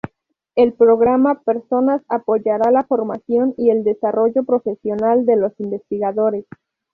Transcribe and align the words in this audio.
El 0.55 0.73
programa 0.73 1.43
Personas 1.43 2.01
apoyará 2.09 2.71
la 2.71 2.83
formación 2.85 3.53
y 3.55 3.69
el 3.69 3.83
desarrollo 3.83 4.43
profesional 4.45 5.27
de 5.27 5.35
los 5.35 5.53
investigadores. 5.59 6.47